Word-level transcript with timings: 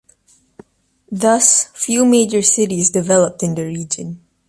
Thus, 1.11 1.65
few 1.75 2.05
major 2.05 2.41
cities 2.41 2.89
developed 2.89 3.43
in 3.43 3.53
the 3.53 3.65
region. 3.65 4.19